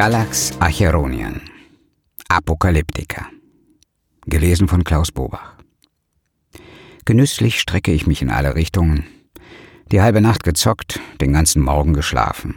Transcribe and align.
Galax 0.00 0.52
Acheronien 0.60 1.42
Apokalyptika 2.30 3.26
Gelesen 4.24 4.66
von 4.66 4.82
Klaus 4.82 5.12
Bobach 5.12 5.56
Genüsslich 7.04 7.60
strecke 7.60 7.92
ich 7.92 8.06
mich 8.06 8.22
in 8.22 8.30
alle 8.30 8.54
Richtungen. 8.54 9.04
Die 9.92 10.00
halbe 10.00 10.22
Nacht 10.22 10.42
gezockt, 10.42 11.00
den 11.20 11.34
ganzen 11.34 11.60
Morgen 11.60 11.92
geschlafen. 11.92 12.54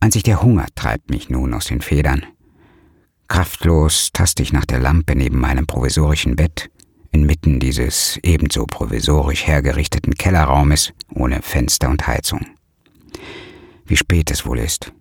Einzig 0.00 0.24
der 0.24 0.42
Hunger 0.42 0.66
treibt 0.74 1.08
mich 1.08 1.30
nun 1.30 1.54
aus 1.54 1.66
den 1.66 1.80
Federn. 1.80 2.26
Kraftlos 3.28 4.10
taste 4.12 4.42
ich 4.42 4.52
nach 4.52 4.64
der 4.64 4.80
Lampe 4.80 5.14
neben 5.14 5.38
meinem 5.38 5.68
provisorischen 5.68 6.34
Bett, 6.34 6.68
inmitten 7.12 7.60
dieses 7.60 8.18
ebenso 8.24 8.66
provisorisch 8.66 9.46
hergerichteten 9.46 10.14
Kellerraumes 10.14 10.94
ohne 11.14 11.42
Fenster 11.42 11.90
und 11.90 12.08
Heizung. 12.08 12.44
Wie 13.86 13.96
spät 13.96 14.32
es 14.32 14.44
wohl 14.44 14.58
ist. 14.58 14.92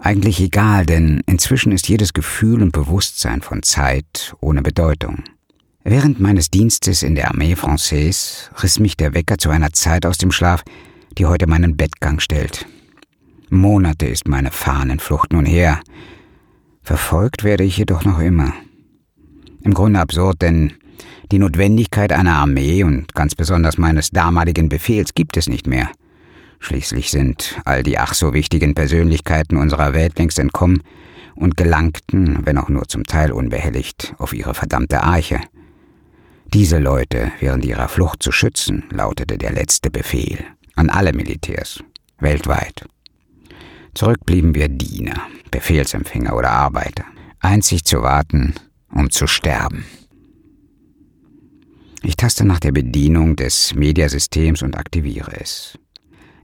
Eigentlich 0.00 0.40
egal, 0.40 0.86
denn 0.86 1.22
inzwischen 1.26 1.72
ist 1.72 1.88
jedes 1.88 2.12
Gefühl 2.12 2.62
und 2.62 2.72
Bewusstsein 2.72 3.42
von 3.42 3.62
Zeit 3.62 4.34
ohne 4.40 4.62
Bedeutung. 4.62 5.24
Während 5.84 6.20
meines 6.20 6.50
Dienstes 6.50 7.02
in 7.02 7.14
der 7.14 7.30
Armee 7.30 7.54
Française 7.54 8.50
riss 8.62 8.78
mich 8.78 8.96
der 8.96 9.14
Wecker 9.14 9.38
zu 9.38 9.50
einer 9.50 9.72
Zeit 9.72 10.04
aus 10.04 10.18
dem 10.18 10.32
Schlaf, 10.32 10.62
die 11.16 11.26
heute 11.26 11.46
meinen 11.46 11.76
Bettgang 11.76 12.20
stellt. 12.20 12.66
Monate 13.50 14.06
ist 14.06 14.28
meine 14.28 14.50
Fahnenflucht 14.50 15.32
nun 15.32 15.46
her. 15.46 15.80
Verfolgt 16.82 17.44
werde 17.44 17.64
ich 17.64 17.78
jedoch 17.78 18.04
noch 18.04 18.18
immer. 18.18 18.52
Im 19.62 19.74
Grunde 19.74 20.00
absurd, 20.00 20.42
denn 20.42 20.74
die 21.32 21.38
Notwendigkeit 21.38 22.12
einer 22.12 22.34
Armee 22.34 22.84
und 22.84 23.14
ganz 23.14 23.34
besonders 23.34 23.78
meines 23.78 24.10
damaligen 24.10 24.68
Befehls 24.68 25.14
gibt 25.14 25.36
es 25.36 25.48
nicht 25.48 25.66
mehr. 25.66 25.90
Schließlich 26.60 27.10
sind 27.10 27.60
all 27.64 27.82
die 27.82 27.98
ach 27.98 28.14
so 28.14 28.34
wichtigen 28.34 28.74
Persönlichkeiten 28.74 29.56
unserer 29.56 29.94
Welt 29.94 30.18
längst 30.18 30.38
entkommen 30.38 30.82
und 31.34 31.56
gelangten, 31.56 32.40
wenn 32.44 32.58
auch 32.58 32.68
nur 32.68 32.88
zum 32.88 33.04
Teil 33.04 33.32
unbehelligt, 33.32 34.14
auf 34.18 34.32
ihre 34.32 34.54
verdammte 34.54 35.02
Arche. 35.02 35.40
Diese 36.52 36.78
Leute 36.78 37.30
während 37.40 37.64
ihrer 37.64 37.88
Flucht 37.88 38.22
zu 38.22 38.32
schützen, 38.32 38.84
lautete 38.90 39.38
der 39.38 39.52
letzte 39.52 39.90
Befehl 39.90 40.38
an 40.74 40.90
alle 40.90 41.12
Militärs, 41.12 41.82
weltweit. 42.18 42.86
Zurück 43.94 44.24
blieben 44.24 44.54
wir 44.54 44.68
Diener, 44.68 45.22
Befehlsempfänger 45.50 46.34
oder 46.36 46.50
Arbeiter, 46.50 47.04
einzig 47.40 47.84
zu 47.84 48.02
warten, 48.02 48.54
um 48.92 49.10
zu 49.10 49.26
sterben. 49.26 49.84
Ich 52.02 52.16
taste 52.16 52.44
nach 52.44 52.60
der 52.60 52.72
Bedienung 52.72 53.34
des 53.34 53.74
Mediasystems 53.74 54.62
und 54.62 54.76
aktiviere 54.76 55.40
es. 55.40 55.78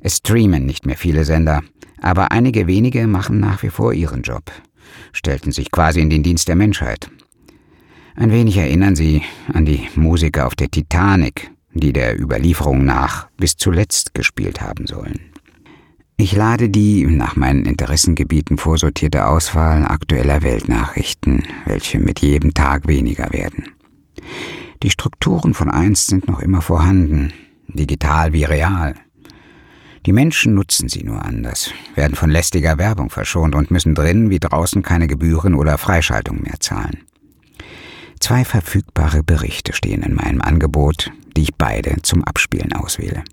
Es 0.04 0.18
streamen 0.18 0.66
nicht 0.66 0.84
mehr 0.84 0.98
viele 0.98 1.24
Sender, 1.24 1.62
aber 1.98 2.30
einige 2.30 2.66
wenige 2.66 3.06
machen 3.06 3.40
nach 3.40 3.62
wie 3.62 3.70
vor 3.70 3.94
ihren 3.94 4.20
Job, 4.20 4.52
stellten 5.14 5.50
sich 5.50 5.70
quasi 5.70 6.02
in 6.02 6.10
den 6.10 6.22
Dienst 6.22 6.46
der 6.46 6.56
Menschheit. 6.56 7.10
Ein 8.14 8.30
wenig 8.30 8.58
erinnern 8.58 8.96
sie 8.96 9.22
an 9.50 9.64
die 9.64 9.88
Musiker 9.94 10.46
auf 10.46 10.54
der 10.56 10.70
Titanic, 10.70 11.50
die 11.72 11.94
der 11.94 12.20
Überlieferung 12.20 12.84
nach 12.84 13.28
bis 13.38 13.56
zuletzt 13.56 14.12
gespielt 14.12 14.60
haben 14.60 14.86
sollen. 14.86 15.20
Ich 16.18 16.36
lade 16.36 16.68
die 16.68 17.06
nach 17.06 17.34
meinen 17.36 17.64
Interessengebieten 17.64 18.58
vorsortierte 18.58 19.26
Auswahl 19.26 19.86
aktueller 19.86 20.42
Weltnachrichten, 20.42 21.44
welche 21.64 21.98
mit 21.98 22.20
jedem 22.20 22.52
Tag 22.52 22.86
weniger 22.86 23.32
werden. 23.32 23.70
Die 24.82 24.90
Strukturen 24.90 25.54
von 25.54 25.70
einst 25.70 26.08
sind 26.08 26.28
noch 26.28 26.40
immer 26.40 26.60
vorhanden, 26.60 27.32
digital 27.68 28.34
wie 28.34 28.44
real. 28.44 28.96
Die 30.06 30.12
Menschen 30.12 30.54
nutzen 30.54 30.90
sie 30.90 31.02
nur 31.02 31.24
anders, 31.24 31.70
werden 31.94 32.14
von 32.14 32.30
lästiger 32.30 32.76
Werbung 32.76 33.08
verschont 33.08 33.54
und 33.54 33.70
müssen 33.70 33.94
drinnen 33.94 34.28
wie 34.28 34.38
draußen 34.38 34.82
keine 34.82 35.06
Gebühren 35.06 35.54
oder 35.54 35.78
Freischaltung 35.78 36.42
mehr 36.42 36.60
zahlen. 36.60 37.04
Zwei 38.20 38.44
verfügbare 38.44 39.22
Berichte 39.22 39.72
stehen 39.72 40.02
in 40.02 40.14
meinem 40.14 40.42
Angebot, 40.42 41.10
die 41.36 41.42
ich 41.42 41.54
beide 41.54 42.02
zum 42.02 42.22
Abspielen 42.22 42.74
auswähle. 42.74 43.24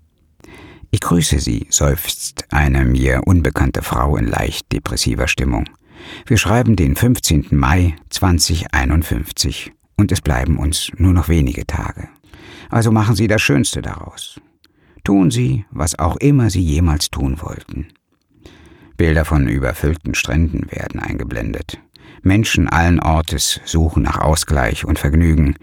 Ich 0.90 1.00
grüße 1.00 1.38
Sie, 1.40 1.66
seufzt 1.70 2.46
eine 2.50 2.84
mir 2.84 3.22
unbekannte 3.26 3.82
Frau 3.82 4.16
in 4.16 4.26
leicht 4.26 4.72
depressiver 4.72 5.28
Stimmung. 5.28 5.64
Wir 6.26 6.36
schreiben 6.36 6.76
den 6.76 6.96
15. 6.96 7.48
Mai 7.50 7.96
2051 8.10 9.72
und 9.96 10.10
es 10.10 10.20
bleiben 10.20 10.58
uns 10.58 10.90
nur 10.96 11.12
noch 11.12 11.28
wenige 11.28 11.66
Tage. 11.66 12.08
Also 12.70 12.90
machen 12.92 13.14
Sie 13.14 13.28
das 13.28 13.42
Schönste 13.42 13.82
daraus. 13.82 14.40
Tun 15.04 15.30
Sie, 15.30 15.64
was 15.70 15.98
auch 15.98 16.16
immer 16.16 16.50
Sie 16.50 16.62
jemals 16.62 17.10
tun 17.10 17.40
wollten. 17.40 17.88
Bilder 18.96 19.24
von 19.24 19.48
überfüllten 19.48 20.14
Stränden 20.14 20.70
werden 20.70 21.00
eingeblendet. 21.00 21.80
Menschen 22.22 22.68
allen 22.68 23.00
Ortes 23.00 23.60
suchen 23.64 24.04
nach 24.04 24.18
Ausgleich 24.18 24.84
und 24.84 24.98
Vergnügen, 24.98 25.56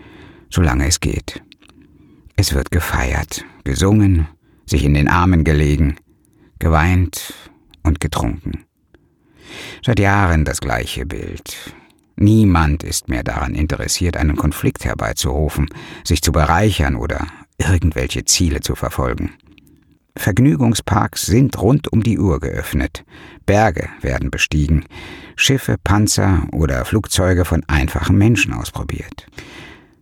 solange 0.49 0.87
es 0.87 0.99
geht. 0.99 1.41
Es 2.35 2.53
wird 2.53 2.71
gefeiert, 2.71 3.45
gesungen, 3.63 4.27
sich 4.65 4.83
in 4.83 4.93
den 4.93 5.07
Armen 5.07 5.45
gelegen, 5.45 5.95
geweint 6.59 7.33
und 7.83 8.01
getrunken. 8.01 8.65
Seit 9.85 9.99
Jahren 9.99 10.43
das 10.43 10.59
gleiche 10.59 11.05
Bild. 11.05 11.73
Niemand 12.17 12.83
ist 12.83 13.07
mehr 13.07 13.23
daran 13.23 13.55
interessiert, 13.55 14.17
einen 14.17 14.35
Konflikt 14.35 14.83
herbeizurufen, 14.83 15.69
sich 16.03 16.21
zu 16.21 16.33
bereichern 16.33 16.97
oder 16.97 17.25
irgendwelche 17.59 18.25
Ziele 18.25 18.61
zu 18.61 18.75
verfolgen. 18.75 19.31
Vergnügungsparks 20.15 21.25
sind 21.25 21.61
rund 21.61 21.91
um 21.93 22.03
die 22.03 22.19
Uhr 22.19 22.39
geöffnet, 22.39 23.05
Berge 23.45 23.89
werden 24.01 24.31
bestiegen, 24.31 24.85
Schiffe, 25.35 25.75
Panzer 25.81 26.47
oder 26.51 26.83
Flugzeuge 26.83 27.45
von 27.45 27.63
einfachen 27.67 28.17
Menschen 28.17 28.53
ausprobiert. 28.53 29.27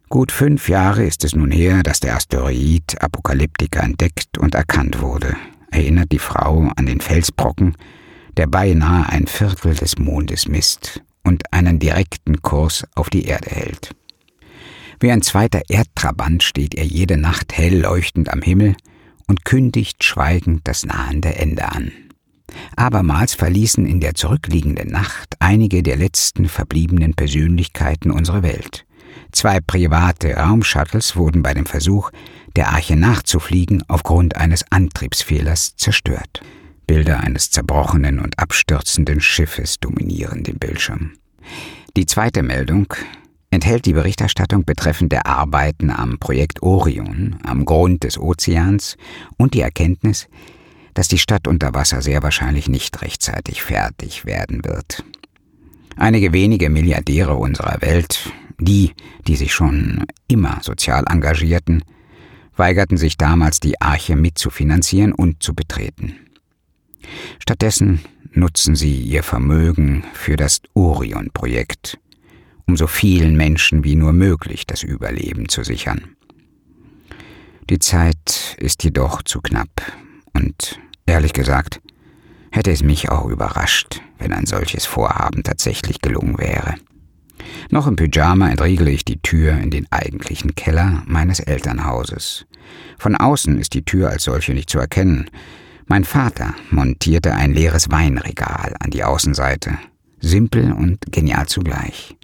Gut 0.09 0.31
fünf 0.31 0.69
Jahre 0.69 1.05
ist 1.05 1.23
es 1.23 1.35
nun 1.35 1.51
her, 1.51 1.83
dass 1.83 1.99
der 1.99 2.15
Asteroid 2.15 3.01
Apokalyptika 3.01 3.81
entdeckt 3.81 4.37
und 4.37 4.55
erkannt 4.55 5.01
wurde, 5.01 5.35
erinnert 5.69 6.11
die 6.11 6.19
Frau 6.19 6.71
an 6.75 6.85
den 6.85 7.01
Felsbrocken, 7.01 7.75
der 8.37 8.47
beinahe 8.47 9.09
ein 9.09 9.27
Viertel 9.27 9.75
des 9.75 9.97
Mondes 9.97 10.47
misst 10.47 11.03
und 11.23 11.53
einen 11.53 11.77
direkten 11.77 12.41
Kurs 12.41 12.85
auf 12.95 13.09
die 13.09 13.25
Erde 13.25 13.49
hält. 13.49 13.91
Wie 14.99 15.11
ein 15.11 15.21
zweiter 15.21 15.61
Erdtrabant 15.69 16.41
steht 16.41 16.73
er 16.73 16.85
jede 16.85 17.17
Nacht 17.17 17.55
hell 17.55 17.81
leuchtend 17.81 18.31
am 18.31 18.41
Himmel 18.41 18.75
und 19.27 19.45
kündigt 19.45 20.03
schweigend 20.03 20.61
das 20.67 20.85
nahende 20.85 21.35
Ende 21.35 21.71
an. 21.71 21.91
Abermals 22.75 23.35
verließen 23.35 23.85
in 23.85 23.99
der 23.99 24.15
zurückliegenden 24.15 24.89
Nacht 24.89 25.35
einige 25.39 25.83
der 25.83 25.97
letzten 25.97 26.47
verbliebenen 26.47 27.13
Persönlichkeiten 27.13 28.09
unsere 28.09 28.41
Welt. 28.41 28.85
Zwei 29.31 29.59
private 29.59 30.35
Raumshuttles 30.35 31.15
wurden 31.15 31.43
bei 31.43 31.53
dem 31.53 31.65
Versuch, 31.65 32.11
der 32.55 32.69
Arche 32.69 32.95
nachzufliegen, 32.95 33.83
aufgrund 33.87 34.35
eines 34.37 34.71
Antriebsfehlers 34.71 35.75
zerstört. 35.75 36.41
Bilder 36.87 37.19
eines 37.19 37.51
zerbrochenen 37.51 38.19
und 38.19 38.39
abstürzenden 38.39 39.19
Schiffes 39.19 39.79
dominieren 39.79 40.43
den 40.43 40.57
Bildschirm. 40.57 41.13
Die 41.97 42.05
zweite 42.05 42.41
Meldung 42.41 42.93
enthält 43.49 43.85
die 43.85 43.93
Berichterstattung 43.93 44.65
betreffend 44.65 45.11
der 45.11 45.25
Arbeiten 45.25 45.89
am 45.89 46.19
Projekt 46.19 46.61
Orion 46.61 47.37
am 47.43 47.65
Grund 47.65 48.03
des 48.03 48.17
Ozeans 48.17 48.97
und 49.37 49.53
die 49.53 49.61
Erkenntnis, 49.61 50.27
dass 50.93 51.07
die 51.07 51.17
Stadt 51.17 51.47
unter 51.47 51.73
Wasser 51.73 52.01
sehr 52.01 52.23
wahrscheinlich 52.23 52.67
nicht 52.69 53.01
rechtzeitig 53.01 53.61
fertig 53.61 54.25
werden 54.25 54.65
wird. 54.65 55.03
Einige 55.95 56.33
wenige 56.33 56.69
Milliardäre 56.69 57.35
unserer 57.35 57.81
Welt, 57.81 58.31
die, 58.59 58.93
die 59.27 59.35
sich 59.35 59.53
schon 59.53 60.05
immer 60.27 60.59
sozial 60.61 61.05
engagierten, 61.09 61.83
weigerten 62.55 62.97
sich 62.97 63.17
damals 63.17 63.59
die 63.59 63.79
Arche 63.81 64.15
mitzufinanzieren 64.15 65.13
und 65.13 65.41
zu 65.43 65.53
betreten. 65.53 66.15
Stattdessen 67.39 68.01
nutzen 68.33 68.75
sie 68.75 68.99
ihr 69.01 69.23
Vermögen 69.23 70.03
für 70.13 70.35
das 70.35 70.61
Orion-Projekt, 70.73 71.99
um 72.67 72.77
so 72.77 72.87
vielen 72.87 73.35
Menschen 73.35 73.83
wie 73.83 73.95
nur 73.95 74.13
möglich 74.13 74.67
das 74.67 74.83
Überleben 74.83 75.49
zu 75.49 75.63
sichern. 75.63 76.15
Die 77.69 77.79
Zeit 77.79 78.55
ist 78.59 78.83
jedoch 78.83 79.23
zu 79.23 79.41
knapp 79.41 79.81
und 80.33 80.79
ehrlich 81.05 81.33
gesagt, 81.33 81.81
hätte 82.51 82.71
es 82.71 82.83
mich 82.83 83.09
auch 83.09 83.25
überrascht, 83.25 84.01
wenn 84.19 84.33
ein 84.33 84.45
solches 84.45 84.85
Vorhaben 84.85 85.43
tatsächlich 85.43 86.01
gelungen 86.01 86.37
wäre. 86.37 86.75
Noch 87.69 87.87
im 87.87 87.95
Pyjama 87.95 88.49
entriegle 88.49 88.89
ich 88.89 89.05
die 89.05 89.21
Tür 89.21 89.57
in 89.57 89.69
den 89.69 89.87
eigentlichen 89.91 90.55
Keller 90.55 91.03
meines 91.05 91.39
Elternhauses. 91.39 92.45
Von 92.97 93.15
außen 93.15 93.59
ist 93.59 93.73
die 93.73 93.83
Tür 93.83 94.09
als 94.09 94.23
solche 94.23 94.53
nicht 94.53 94.69
zu 94.69 94.79
erkennen. 94.79 95.29
Mein 95.85 96.03
Vater 96.03 96.53
montierte 96.69 97.33
ein 97.33 97.53
leeres 97.53 97.91
Weinregal 97.91 98.75
an 98.79 98.91
die 98.91 99.03
Außenseite. 99.03 99.77
Simpel 100.19 100.71
und 100.73 100.99
genial 101.11 101.47
zugleich. 101.47 102.15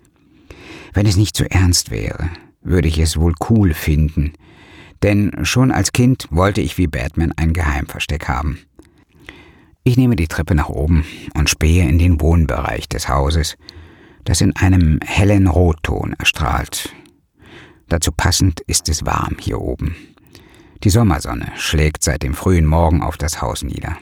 Wenn 0.94 1.08
es 1.08 1.18
nicht 1.18 1.36
zu 1.36 1.50
ernst 1.50 1.90
wäre, 1.90 2.30
würde 2.62 2.88
ich 2.88 3.00
es 3.00 3.18
wohl 3.18 3.34
cool 3.50 3.74
finden, 3.74 4.34
denn 5.02 5.32
schon 5.44 5.72
als 5.72 5.92
Kind 5.92 6.28
wollte 6.30 6.62
ich 6.62 6.78
wie 6.78 6.88
Batman 6.88 7.34
ein 7.36 7.54
Geheimversteck 7.54 8.30
haben. 8.30 8.60
Ich 9.84 9.98
nehme 9.98 10.16
die 10.16 10.28
Treppe 10.28 10.56
nach 10.56 10.70
oben 10.70 11.04
und 11.36 11.50
spähe 11.50 11.88
in 11.90 11.98
den 11.98 12.22
Wohnbereich 12.22 12.88
des 12.88 13.10
Hauses, 13.10 13.58
das 14.24 14.40
in 14.40 14.56
einem 14.56 15.00
hellen 15.04 15.48
Rotton 15.48 16.14
erstrahlt. 16.18 16.94
Dazu 17.90 18.12
passend 18.12 18.62
ist 18.62 18.88
es 18.88 19.06
warm 19.06 19.38
hier 19.40 19.60
oben. 19.60 19.96
Die 20.84 20.90
Sommersonne 20.90 21.52
schlägt 21.58 22.04
seit 22.04 22.24
dem 22.24 22.34
frühen 22.34 22.66
Morgen 22.66 23.02
auf 23.02 23.18
das 23.18 23.42
Haus 23.42 23.64
nieder. 23.64 23.98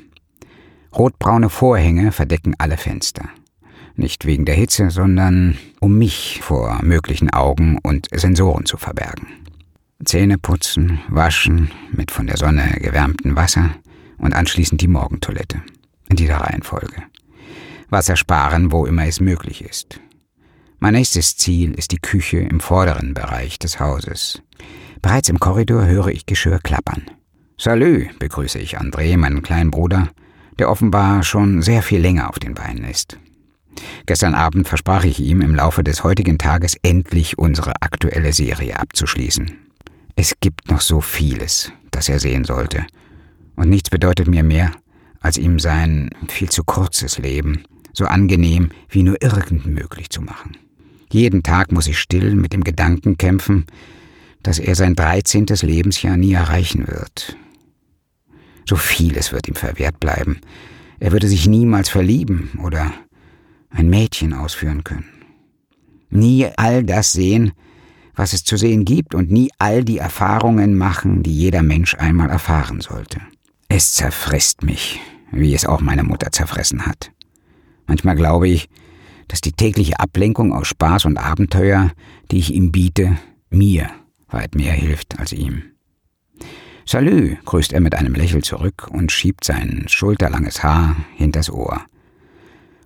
Rotbraune 0.94 1.50
Vorhänge 1.50 2.12
verdecken 2.12 2.54
alle 2.58 2.78
Fenster. 2.78 3.30
Nicht 4.02 4.26
wegen 4.26 4.46
der 4.46 4.56
Hitze, 4.56 4.90
sondern 4.90 5.60
um 5.80 5.96
mich 5.96 6.40
vor 6.42 6.80
möglichen 6.82 7.30
Augen 7.30 7.78
und 7.84 8.08
Sensoren 8.12 8.66
zu 8.66 8.78
verbergen. 8.78 9.28
Zähne 10.04 10.40
putzen, 10.40 11.00
waschen 11.08 11.70
mit 11.92 12.10
von 12.10 12.26
der 12.26 12.38
Sonne 12.38 12.80
gewärmtem 12.82 13.36
Wasser 13.36 13.76
und 14.18 14.34
anschließend 14.34 14.82
die 14.82 14.88
Morgentoilette. 14.88 15.62
In 16.10 16.16
dieser 16.16 16.38
Reihenfolge. 16.38 17.04
Wasser 17.92 18.16
sparen, 18.16 18.72
wo 18.72 18.88
immer 18.88 19.06
es 19.06 19.20
möglich 19.20 19.64
ist. 19.64 20.00
Mein 20.80 20.96
nächstes 20.96 21.38
Ziel 21.38 21.76
ist 21.76 21.92
die 21.92 22.02
Küche 22.02 22.40
im 22.40 22.60
vorderen 22.60 23.14
Bereich 23.14 23.60
des 23.60 23.80
Hauses. 23.80 24.42
Bereits 25.04 25.30
im 25.30 25.40
Korridor 25.40 25.86
höre 25.86 26.08
ich 26.08 26.26
Geschirr 26.26 26.58
klappern. 26.58 27.04
Salü, 27.60 28.10
begrüße 28.18 28.58
ich 28.58 28.80
André, 28.80 29.16
meinen 29.16 29.44
kleinen 29.44 29.70
Bruder, 29.70 30.10
der 30.58 30.72
offenbar 30.72 31.22
schon 31.22 31.62
sehr 31.62 31.84
viel 31.84 32.02
länger 32.02 32.30
auf 32.30 32.40
den 32.40 32.56
Beinen 32.56 32.86
ist. 32.86 33.20
Gestern 34.06 34.36
Abend 34.36 34.68
versprach 34.68 35.04
ich 35.04 35.20
ihm, 35.20 35.42
im 35.42 35.56
Laufe 35.56 35.84
des 35.84 36.04
heutigen 36.04 36.38
Tages 36.38 36.76
endlich 36.82 37.38
unsere 37.38 37.74
aktuelle 37.82 38.34
Serie 38.34 38.80
abzuschließen. 38.80 39.52
Es 40.16 40.34
gibt 40.40 40.70
noch 40.70 40.82
so 40.82 41.02
vieles, 41.02 41.72
das 41.92 42.10
er 42.10 42.20
sehen 42.20 42.44
sollte, 42.44 42.86
und 43.56 43.70
nichts 43.70 43.90
bedeutet 43.90 44.28
mir 44.28 44.44
mehr, 44.44 44.72
als 45.20 45.38
ihm 45.38 45.60
sein 45.60 46.10
viel 46.28 46.50
zu 46.50 46.64
kurzes 46.64 47.18
Leben 47.18 47.64
so 47.94 48.06
angenehm 48.06 48.70
wie 48.90 49.04
nur 49.04 49.22
irgend 49.22 49.66
möglich 49.66 50.10
zu 50.10 50.22
machen. 50.22 50.58
Jeden 51.12 51.44
Tag 51.44 51.72
muss 51.72 51.88
ich 51.88 52.00
still 52.00 52.36
mit 52.36 52.54
dem 52.54 52.64
Gedanken 52.64 53.18
kämpfen, 53.18 53.66
dass 54.44 54.60
er 54.60 54.76
sein 54.76 54.96
dreizehntes 54.96 55.62
Lebensjahr 55.62 56.18
nie 56.18 56.34
erreichen 56.34 56.88
wird. 56.88 57.36
So 58.66 58.76
vieles 58.76 59.32
wird 59.32 59.48
ihm 59.48 59.56
verwehrt 59.56 60.00
bleiben. 60.00 60.40
Er 61.00 61.12
würde 61.12 61.28
sich 61.28 61.48
niemals 61.48 61.90
verlieben 61.90 62.52
oder 62.64 62.94
ein 63.72 63.90
Mädchen 63.90 64.34
ausführen 64.34 64.84
können. 64.84 65.10
Nie 66.10 66.48
all 66.58 66.84
das 66.84 67.14
sehen, 67.14 67.54
was 68.16 68.34
es 68.34 68.44
zu 68.44 68.58
sehen 68.58 68.86
gibt 68.86 69.16
und 69.16 69.32
nie 69.32 69.50
all 69.58 69.84
die 69.84 69.98
Erfahrungen 69.98 70.78
machen, 70.78 71.24
die 71.24 71.36
jeder 71.36 71.64
Mensch 71.64 71.96
einmal 71.96 72.30
erfahren 72.30 72.82
sollte. 72.82 73.22
Es 73.70 73.94
zerfrisst 73.94 74.64
mich, 74.64 75.00
wie 75.32 75.56
es 75.56 75.66
auch 75.66 75.82
meine 75.82 76.04
Mutter 76.04 76.32
zerfressen 76.32 76.86
hat. 76.86 77.12
Manchmal 77.88 78.16
glaube 78.16 78.50
ich, 78.50 78.70
dass 79.28 79.40
die 79.40 79.54
tägliche 79.54 80.00
Ablenkung 80.00 80.54
aus 80.54 80.68
Spaß 80.68 81.06
und 81.06 81.18
Abenteuer, 81.18 81.92
die 82.32 82.40
ich 82.40 82.54
ihm 82.54 82.72
biete, 82.72 83.18
mir 83.50 83.90
weit 84.28 84.56
mehr 84.56 84.74
hilft 84.74 85.20
als 85.20 85.32
ihm. 85.32 85.64
Salü, 86.86 87.38
grüßt 87.46 87.74
er 87.74 87.80
mit 87.80 87.96
einem 87.96 88.14
Lächeln 88.14 88.44
zurück 88.44 88.90
und 88.92 89.12
schiebt 89.12 89.46
sein 89.46 89.86
schulterlanges 89.88 90.64
Haar 90.64 90.98
hinters 91.16 91.50
Ohr. 91.50 91.86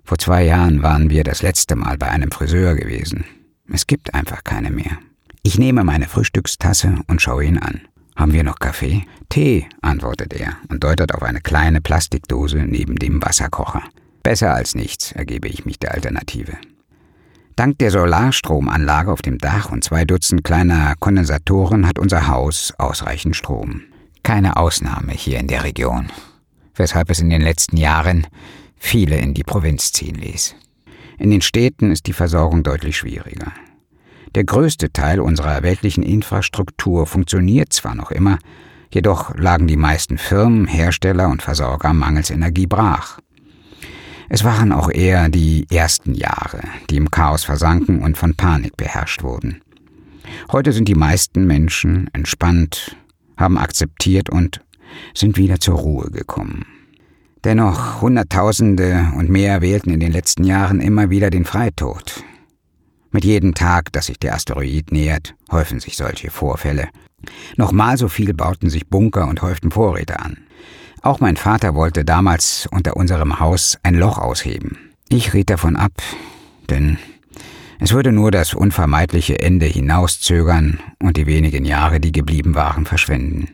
Vor 0.05 0.19
zwei 0.19 0.43
Jahren 0.43 0.83
waren 0.83 1.09
wir 1.09 1.23
das 1.23 1.41
letzte 1.41 1.75
Mal 1.75 1.97
bei 1.97 2.07
einem 2.07 2.31
Friseur 2.31 2.75
gewesen. 2.75 3.25
Es 3.73 3.87
gibt 3.87 4.13
einfach 4.13 4.43
keine 4.43 4.69
mehr. 4.69 4.99
Ich 5.41 5.57
nehme 5.57 5.83
meine 5.83 6.07
Frühstückstasse 6.07 6.99
und 7.07 7.23
schaue 7.23 7.45
ihn 7.45 7.57
an. 7.57 7.81
Haben 8.15 8.33
wir 8.33 8.43
noch 8.43 8.59
Kaffee? 8.59 9.05
Tee, 9.29 9.67
antwortet 9.81 10.33
er 10.33 10.57
und 10.69 10.83
deutet 10.83 11.13
auf 11.13 11.23
eine 11.23 11.41
kleine 11.41 11.81
Plastikdose 11.81 12.59
neben 12.59 12.97
dem 12.97 13.21
Wasserkocher. 13.21 13.81
Besser 14.21 14.53
als 14.53 14.75
nichts, 14.75 15.11
ergebe 15.11 15.47
ich 15.47 15.65
mich 15.65 15.79
der 15.79 15.95
Alternative. 15.95 16.53
Dank 17.55 17.79
der 17.79 17.89
Solarstromanlage 17.89 19.11
auf 19.11 19.23
dem 19.23 19.39
Dach 19.39 19.71
und 19.71 19.83
zwei 19.83 20.05
Dutzend 20.05 20.43
kleiner 20.43 20.93
Kondensatoren 20.99 21.87
hat 21.87 21.97
unser 21.97 22.27
Haus 22.27 22.73
ausreichend 22.77 23.35
Strom. 23.35 23.81
Keine 24.21 24.57
Ausnahme 24.57 25.13
hier 25.13 25.39
in 25.39 25.47
der 25.47 25.63
Region, 25.63 26.11
weshalb 26.75 27.09
es 27.09 27.21
in 27.21 27.29
den 27.29 27.41
letzten 27.41 27.77
Jahren 27.77 28.27
viele 28.85 29.17
in 29.17 29.33
die 29.33 29.43
Provinz 29.43 29.91
ziehen 29.91 30.15
ließ. 30.15 30.55
In 31.17 31.31
den 31.31 31.41
Städten 31.41 31.91
ist 31.91 32.05
die 32.05 32.13
Versorgung 32.13 32.63
deutlich 32.63 32.97
schwieriger. 32.97 33.51
Der 34.35 34.43
größte 34.43 34.91
Teil 34.93 35.19
unserer 35.19 35.63
weltlichen 35.63 36.03
Infrastruktur 36.03 37.05
funktioniert 37.05 37.73
zwar 37.73 37.95
noch 37.95 38.11
immer, 38.11 38.37
jedoch 38.93 39.35
lagen 39.35 39.67
die 39.67 39.77
meisten 39.77 40.17
Firmen, 40.17 40.67
Hersteller 40.67 41.29
und 41.29 41.41
Versorger 41.41 41.93
mangels 41.93 42.29
Energie 42.29 42.67
brach. 42.67 43.19
Es 44.29 44.43
waren 44.43 44.71
auch 44.71 44.91
eher 44.91 45.29
die 45.29 45.65
ersten 45.71 46.13
Jahre, 46.13 46.61
die 46.89 46.97
im 46.97 47.11
Chaos 47.11 47.43
versanken 47.43 48.01
und 48.01 48.17
von 48.17 48.35
Panik 48.35 48.77
beherrscht 48.77 49.23
wurden. 49.23 49.61
Heute 50.51 50.73
sind 50.73 50.87
die 50.87 50.95
meisten 50.95 51.45
Menschen 51.47 52.09
entspannt, 52.13 52.95
haben 53.37 53.57
akzeptiert 53.57 54.29
und 54.29 54.61
sind 55.13 55.37
wieder 55.37 55.59
zur 55.59 55.75
Ruhe 55.75 56.11
gekommen. 56.11 56.65
Dennoch 57.45 58.01
Hunderttausende 58.01 59.11
und 59.15 59.29
mehr 59.29 59.61
wählten 59.61 59.91
in 59.91 59.99
den 59.99 60.11
letzten 60.11 60.45
Jahren 60.45 60.81
immer 60.81 61.11
wieder 61.11 61.29
den 61.29 61.45
Freitod. 61.45 62.23
Mit 63.11 63.23
jedem 63.23 63.53
Tag, 63.53 63.93
dass 63.93 64.07
sich 64.07 64.17
der 64.17 64.33
Asteroid 64.33 64.91
nähert, 64.91 65.35
häufen 65.51 65.79
sich 65.79 65.95
solche 65.95 66.31
Vorfälle. 66.31 66.89
Nochmal 67.55 67.99
so 67.99 68.07
viel 68.07 68.33
bauten 68.33 68.71
sich 68.71 68.87
Bunker 68.87 69.27
und 69.27 69.43
häuften 69.43 69.69
Vorräte 69.69 70.19
an. 70.19 70.39
Auch 71.03 71.19
mein 71.19 71.37
Vater 71.37 71.75
wollte 71.75 72.03
damals 72.03 72.67
unter 72.71 72.97
unserem 72.97 73.39
Haus 73.39 73.77
ein 73.83 73.93
Loch 73.93 74.17
ausheben. 74.17 74.79
Ich 75.09 75.35
riet 75.35 75.51
davon 75.51 75.75
ab, 75.75 75.93
denn 76.71 76.97
es 77.79 77.93
würde 77.93 78.11
nur 78.11 78.31
das 78.31 78.55
unvermeidliche 78.55 79.39
Ende 79.39 79.67
hinauszögern 79.67 80.79
und 80.99 81.15
die 81.15 81.27
wenigen 81.27 81.63
Jahre, 81.63 81.99
die 81.99 82.11
geblieben 82.11 82.55
waren, 82.55 82.87
verschwenden. 82.87 83.49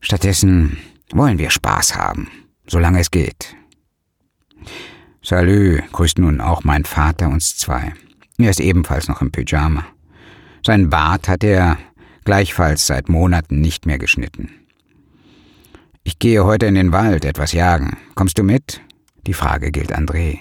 Stattdessen 0.00 0.76
wollen 1.14 1.38
wir 1.38 1.48
Spaß 1.48 1.96
haben 1.96 2.28
solange 2.68 3.00
es 3.00 3.10
geht. 3.10 3.56
Salü, 5.22 5.82
grüßt 5.92 6.18
nun 6.18 6.40
auch 6.40 6.64
mein 6.64 6.84
Vater 6.84 7.28
uns 7.28 7.56
zwei. 7.56 7.92
Er 8.38 8.50
ist 8.50 8.60
ebenfalls 8.60 9.08
noch 9.08 9.20
im 9.20 9.32
Pyjama. 9.32 9.84
Sein 10.64 10.90
Bart 10.90 11.28
hat 11.28 11.44
er 11.44 11.76
gleichfalls 12.24 12.86
seit 12.86 13.08
Monaten 13.08 13.60
nicht 13.60 13.86
mehr 13.86 13.98
geschnitten. 13.98 14.50
Ich 16.04 16.18
gehe 16.18 16.44
heute 16.44 16.66
in 16.66 16.74
den 16.74 16.92
Wald 16.92 17.24
etwas 17.24 17.52
jagen. 17.52 17.96
Kommst 18.14 18.38
du 18.38 18.42
mit? 18.42 18.80
Die 19.26 19.34
Frage 19.34 19.70
gilt 19.70 19.94
André. 19.94 20.38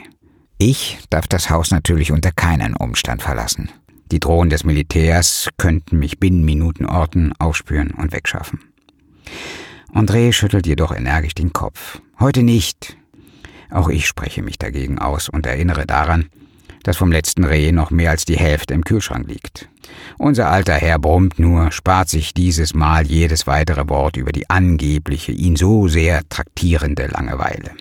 Ich 0.57 0.99
darf 1.09 1.27
das 1.27 1.49
Haus 1.49 1.71
natürlich 1.71 2.11
unter 2.11 2.31
keinen 2.31 2.75
Umstand 2.75 3.21
verlassen. 3.21 3.69
Die 4.11 4.19
Drohnen 4.19 4.49
des 4.49 4.63
Militärs 4.63 5.49
könnten 5.57 5.99
mich 5.99 6.19
binnen 6.19 6.45
Minuten 6.45 6.85
orten, 6.85 7.33
aufspüren 7.39 7.91
und 7.91 8.13
wegschaffen. 8.13 8.59
André 9.97 10.31
schüttelt 10.31 10.67
jedoch 10.67 10.95
energisch 10.95 11.33
den 11.33 11.53
Kopf. 11.53 11.99
Heute 12.19 12.43
nicht. 12.43 12.95
Auch 13.71 13.89
ich 13.89 14.05
spreche 14.05 14.43
mich 14.43 14.59
dagegen 14.59 14.99
aus 14.99 15.27
und 15.27 15.47
erinnere 15.47 15.87
daran, 15.87 16.29
dass 16.83 16.97
vom 16.97 17.11
letzten 17.11 17.43
Reh 17.43 17.71
noch 17.71 17.89
mehr 17.89 18.11
als 18.11 18.23
die 18.23 18.37
Hälfte 18.37 18.75
im 18.75 18.83
Kühlschrank 18.83 19.27
liegt. 19.27 19.69
Unser 20.19 20.51
alter 20.51 20.75
Herr 20.75 20.99
brummt 20.99 21.39
nur, 21.39 21.71
spart 21.71 22.09
sich 22.09 22.35
dieses 22.35 22.75
Mal 22.75 23.07
jedes 23.07 23.47
weitere 23.47 23.89
Wort 23.89 24.17
über 24.17 24.31
die 24.31 24.47
angebliche, 24.51 25.31
ihn 25.31 25.55
so 25.55 25.87
sehr 25.87 26.21
traktierende 26.29 27.07
Langeweile. 27.07 27.71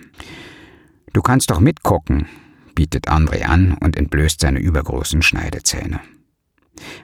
Du 1.13 1.21
kannst 1.21 1.51
doch 1.51 1.59
mitgucken, 1.59 2.25
bietet 2.73 3.09
André 3.09 3.43
an 3.43 3.77
und 3.79 3.95
entblößt 3.95 4.41
seine 4.41 4.57
übergroßen 4.57 5.21
Schneidezähne. 5.21 5.99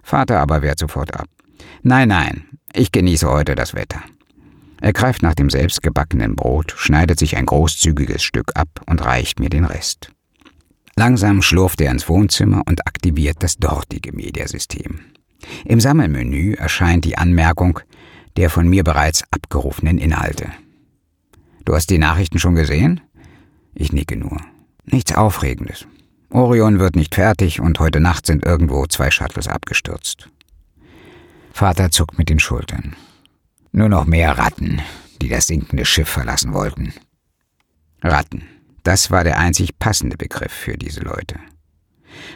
Vater 0.01 0.39
aber 0.39 0.63
wehrt 0.63 0.79
sofort 0.79 1.13
ab. 1.13 1.27
Nein, 1.83 2.07
nein, 2.07 2.45
ich 2.73 2.91
genieße 2.91 3.29
heute 3.29 3.53
das 3.53 3.75
Wetter. 3.75 4.01
Er 4.83 4.91
greift 4.91 5.23
nach 5.23 5.33
dem 5.33 5.49
selbstgebackenen 5.49 6.35
Brot, 6.35 6.73
schneidet 6.75 7.17
sich 7.17 7.37
ein 7.37 7.45
großzügiges 7.45 8.21
Stück 8.21 8.51
ab 8.55 8.67
und 8.85 9.05
reicht 9.05 9.39
mir 9.39 9.47
den 9.47 9.63
Rest. 9.63 10.11
Langsam 10.97 11.41
schlurft 11.41 11.79
er 11.79 11.89
ins 11.89 12.09
Wohnzimmer 12.09 12.63
und 12.65 12.85
aktiviert 12.85 13.37
das 13.39 13.55
dortige 13.55 14.11
Mediasystem. 14.11 14.99
Im 15.63 15.79
Sammelmenü 15.79 16.55
erscheint 16.55 17.05
die 17.05 17.17
Anmerkung 17.17 17.79
der 18.35 18.49
von 18.49 18.67
mir 18.67 18.83
bereits 18.83 19.23
abgerufenen 19.31 19.99
Inhalte. 19.99 20.51
Du 21.63 21.75
hast 21.75 21.89
die 21.89 21.97
Nachrichten 21.97 22.39
schon 22.39 22.55
gesehen? 22.55 22.99
Ich 23.73 23.93
nicke 23.93 24.17
nur. 24.17 24.41
Nichts 24.83 25.15
Aufregendes. 25.15 25.87
Orion 26.29 26.79
wird 26.79 26.97
nicht 26.97 27.15
fertig 27.15 27.61
und 27.61 27.79
heute 27.79 28.01
Nacht 28.01 28.25
sind 28.25 28.43
irgendwo 28.43 28.85
zwei 28.87 29.11
Shuttles 29.11 29.47
abgestürzt. 29.47 30.29
Vater 31.53 31.89
zuckt 31.89 32.17
mit 32.17 32.27
den 32.27 32.39
Schultern. 32.39 32.97
Nur 33.75 33.89
noch 33.89 34.05
mehr 34.05 34.37
Ratten, 34.37 34.83
die 35.19 35.29
das 35.29 35.47
sinkende 35.47 35.83
Schiff 35.83 36.07
verlassen 36.07 36.53
wollten. 36.53 36.93
Ratten. 38.03 38.43
Das 38.83 39.09
war 39.09 39.23
der 39.23 39.39
einzig 39.39 39.79
passende 39.79 40.15
Begriff 40.15 40.51
für 40.51 40.77
diese 40.77 41.01
Leute. 41.01 41.39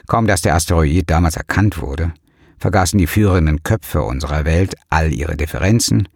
Kaum 0.08 0.26
dass 0.26 0.42
der 0.42 0.56
Asteroid 0.56 1.08
damals 1.08 1.36
erkannt 1.36 1.80
wurde, 1.80 2.12
vergaßen 2.58 2.98
die 2.98 3.06
führenden 3.06 3.62
Köpfe 3.62 4.02
unserer 4.02 4.46
Welt 4.46 4.74
all 4.90 5.14
ihre 5.14 5.38
Differenzen, 5.38 6.10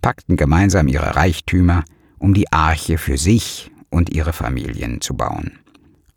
packten 0.00 0.36
gemeinsam 0.36 0.86
ihre 0.86 1.16
Reichtümer, 1.16 1.82
um 2.18 2.32
die 2.32 2.52
Arche 2.52 2.98
für 2.98 3.18
sich 3.18 3.72
und 3.90 4.10
ihre 4.10 4.32
Familien 4.32 5.00
zu 5.00 5.16
bauen. 5.16 5.58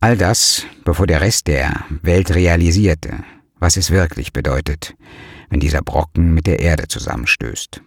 All 0.02 0.18
das, 0.18 0.68
bevor 0.84 1.08
der 1.08 1.22
Rest 1.22 1.48
der 1.48 1.86
Welt 2.04 2.36
realisierte, 2.36 3.24
was 3.58 3.76
es 3.76 3.90
wirklich 3.90 4.34
bedeutet, 4.34 4.96
wenn 5.50 5.60
dieser 5.60 5.82
Brocken 5.82 6.36
mit 6.36 6.46
der 6.46 6.60
Erde 6.60 6.88
zusammenstößt. 6.88 7.82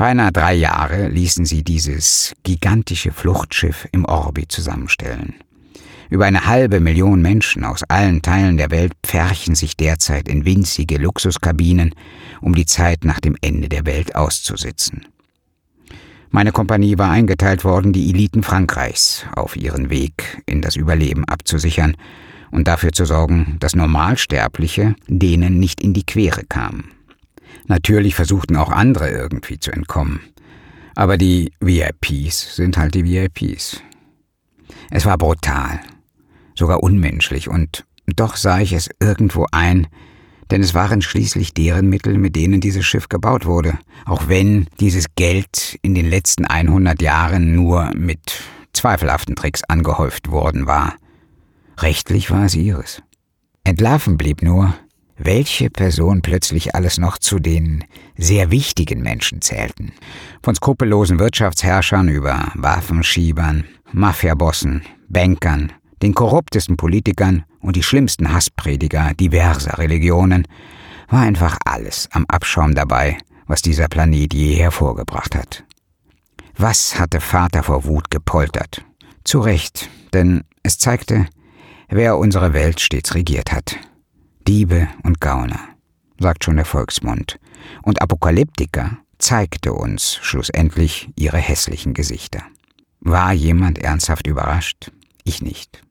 Beinahe 0.00 0.32
drei 0.32 0.54
Jahre 0.54 1.08
ließen 1.08 1.44
sie 1.44 1.62
dieses 1.62 2.34
gigantische 2.42 3.12
Fluchtschiff 3.12 3.86
im 3.92 4.06
Orbit 4.06 4.50
zusammenstellen. 4.50 5.34
Über 6.08 6.24
eine 6.24 6.46
halbe 6.46 6.80
Million 6.80 7.20
Menschen 7.20 7.64
aus 7.64 7.82
allen 7.82 8.22
Teilen 8.22 8.56
der 8.56 8.70
Welt 8.70 8.94
pferchen 9.04 9.54
sich 9.54 9.76
derzeit 9.76 10.26
in 10.26 10.46
winzige 10.46 10.96
Luxuskabinen, 10.96 11.94
um 12.40 12.54
die 12.54 12.64
Zeit 12.64 13.04
nach 13.04 13.20
dem 13.20 13.36
Ende 13.42 13.68
der 13.68 13.84
Welt 13.84 14.16
auszusitzen. 14.16 15.04
Meine 16.30 16.52
Kompanie 16.52 16.96
war 16.96 17.10
eingeteilt 17.10 17.62
worden, 17.64 17.92
die 17.92 18.08
Eliten 18.08 18.42
Frankreichs 18.42 19.26
auf 19.36 19.54
ihren 19.54 19.90
Weg 19.90 20.42
in 20.46 20.62
das 20.62 20.76
Überleben 20.76 21.26
abzusichern 21.26 21.94
und 22.50 22.68
dafür 22.68 22.92
zu 22.92 23.04
sorgen, 23.04 23.58
dass 23.60 23.76
Normalsterbliche 23.76 24.94
denen 25.08 25.58
nicht 25.58 25.82
in 25.82 25.92
die 25.92 26.06
Quere 26.06 26.44
kamen. 26.48 26.90
Natürlich 27.66 28.14
versuchten 28.14 28.56
auch 28.56 28.70
andere 28.70 29.10
irgendwie 29.10 29.58
zu 29.58 29.70
entkommen. 29.70 30.20
Aber 30.94 31.16
die 31.16 31.52
VIPs 31.60 32.56
sind 32.56 32.76
halt 32.76 32.94
die 32.94 33.04
VIPs. 33.04 33.82
Es 34.90 35.06
war 35.06 35.18
brutal, 35.18 35.80
sogar 36.54 36.82
unmenschlich, 36.82 37.48
und 37.48 37.84
doch 38.06 38.36
sah 38.36 38.60
ich 38.60 38.72
es 38.72 38.90
irgendwo 39.00 39.46
ein, 39.52 39.86
denn 40.50 40.62
es 40.62 40.74
waren 40.74 41.00
schließlich 41.00 41.54
deren 41.54 41.88
Mittel, 41.88 42.18
mit 42.18 42.34
denen 42.34 42.60
dieses 42.60 42.84
Schiff 42.84 43.08
gebaut 43.08 43.46
wurde, 43.46 43.78
auch 44.04 44.28
wenn 44.28 44.66
dieses 44.80 45.06
Geld 45.14 45.78
in 45.82 45.94
den 45.94 46.10
letzten 46.10 46.44
100 46.44 47.00
Jahren 47.00 47.54
nur 47.54 47.92
mit 47.94 48.42
zweifelhaften 48.72 49.36
Tricks 49.36 49.62
angehäuft 49.64 50.30
worden 50.30 50.66
war. 50.66 50.94
Rechtlich 51.78 52.30
war 52.30 52.44
es 52.44 52.54
ihres. 52.54 53.02
Entlarven 53.64 54.16
blieb 54.16 54.42
nur, 54.42 54.74
welche 55.22 55.68
Person 55.68 56.22
plötzlich 56.22 56.74
alles 56.74 56.98
noch 56.98 57.18
zu 57.18 57.38
den 57.38 57.84
sehr 58.16 58.50
wichtigen 58.50 59.02
Menschen 59.02 59.42
zählten. 59.42 59.92
Von 60.42 60.54
skrupellosen 60.54 61.18
Wirtschaftsherrschern 61.18 62.08
über 62.08 62.50
Waffenschiebern, 62.54 63.64
Mafiabossen, 63.92 64.82
Bankern, 65.08 65.72
den 66.02 66.14
korruptesten 66.14 66.76
Politikern 66.78 67.44
und 67.60 67.76
die 67.76 67.82
schlimmsten 67.82 68.32
Hassprediger 68.32 69.12
diverser 69.14 69.78
Religionen, 69.78 70.48
war 71.08 71.20
einfach 71.20 71.58
alles 71.66 72.08
am 72.12 72.24
Abschaum 72.26 72.74
dabei, 72.74 73.18
was 73.46 73.60
dieser 73.60 73.88
Planet 73.88 74.32
je 74.32 74.54
hervorgebracht 74.54 75.34
hat. 75.34 75.64
Was 76.56 76.98
hatte 76.98 77.20
Vater 77.20 77.62
vor 77.62 77.84
Wut 77.84 78.10
gepoltert? 78.10 78.84
Zu 79.24 79.40
Recht, 79.40 79.90
denn 80.14 80.44
es 80.62 80.78
zeigte, 80.78 81.26
wer 81.88 82.16
unsere 82.16 82.54
Welt 82.54 82.80
stets 82.80 83.14
regiert 83.14 83.52
hat. 83.52 83.76
Diebe 84.50 84.88
und 85.04 85.20
Gauner, 85.20 85.60
sagt 86.18 86.42
schon 86.42 86.56
der 86.56 86.64
Volksmund. 86.64 87.38
Und 87.82 88.02
Apokalyptiker 88.02 88.98
zeigte 89.16 89.72
uns 89.72 90.18
schlussendlich 90.22 91.08
ihre 91.14 91.36
hässlichen 91.36 91.94
Gesichter. 91.94 92.42
War 92.98 93.32
jemand 93.32 93.78
ernsthaft 93.78 94.26
überrascht? 94.26 94.90
Ich 95.22 95.40
nicht. 95.40 95.82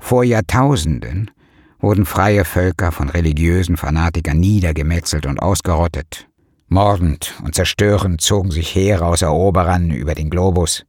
Vor 0.00 0.24
Jahrtausenden 0.24 1.30
wurden 1.78 2.04
freie 2.04 2.44
Völker 2.44 2.90
von 2.90 3.10
religiösen 3.10 3.76
Fanatikern 3.76 4.40
niedergemetzelt 4.40 5.24
und 5.24 5.38
ausgerottet. 5.38 6.26
Mordend 6.66 7.34
und 7.44 7.54
zerstörend 7.54 8.20
zogen 8.20 8.50
sich 8.50 8.74
Heere 8.74 9.06
aus 9.06 9.22
Eroberern 9.22 9.92
über 9.92 10.16
den 10.16 10.30
Globus, 10.30 10.84